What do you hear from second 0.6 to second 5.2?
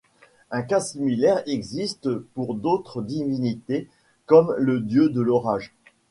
cas similaire existe pour d'autres divinités, comme le dieu